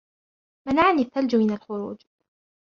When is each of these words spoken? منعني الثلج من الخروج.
منعني 0.67 1.01
الثلج 1.01 1.35
من 1.35 1.51
الخروج. 1.51 2.01